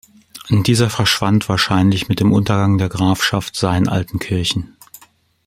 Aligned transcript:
Dieser 0.65 0.89
verschwand 0.89 1.47
wahrscheinlich 1.47 2.09
mit 2.09 2.19
dem 2.19 2.33
Untergang 2.33 2.79
der 2.79 2.89
Grafschaft 2.89 3.55
Sayn-Altenkirchen. 3.55 4.75